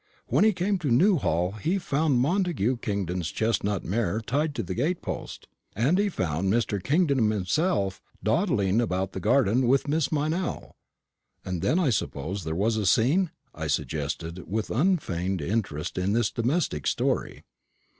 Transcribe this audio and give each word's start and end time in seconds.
When 0.25 0.43
he 0.43 0.51
came 0.51 0.79
to 0.79 0.89
Newhall, 0.89 1.51
he 1.51 1.77
found 1.77 2.17
Montagu 2.19 2.77
Kingdon's 2.77 3.29
chestnut 3.29 3.83
mare 3.83 4.19
tied 4.19 4.55
to 4.55 4.63
the 4.63 4.73
gate 4.73 5.03
post, 5.03 5.47
and 5.75 5.99
he 5.99 6.09
found 6.09 6.51
Mr. 6.51 6.81
Kingdon 6.83 7.29
himself, 7.29 8.01
dawdling 8.23 8.81
about 8.81 9.11
the 9.11 9.19
garden 9.19 9.67
with 9.67 9.87
Miss 9.87 10.11
Meynell." 10.11 10.75
"And 11.45 11.61
then 11.61 11.77
I 11.77 11.91
suppose 11.91 12.45
there 12.45 12.55
was 12.55 12.77
a 12.77 12.87
scene?" 12.87 13.29
I 13.53 13.67
suggested, 13.67 14.49
with 14.49 14.71
unfeigned 14.71 15.39
interest 15.39 15.99
in 15.99 16.13
this 16.13 16.31
domestic 16.31 16.87
story. 16.87 17.43